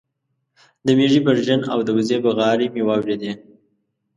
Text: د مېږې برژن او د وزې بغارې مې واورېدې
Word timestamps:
د 0.85 0.87
مېږې 0.97 1.21
برژن 1.27 1.61
او 1.73 1.79
د 1.87 1.89
وزې 1.97 2.17
بغارې 2.25 2.67
مې 2.73 2.81
واورېدې 2.87 3.31